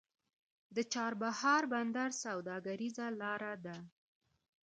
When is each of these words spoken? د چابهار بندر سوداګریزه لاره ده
د 0.75 0.77
چابهار 0.93 1.63
بندر 1.73 2.09
سوداګریزه 2.23 3.05
لاره 3.21 3.53
ده 3.65 3.77